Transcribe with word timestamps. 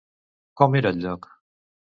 Com 0.61 0.79
era 0.81 0.95
el 0.95 0.99
lloc? 1.05 1.31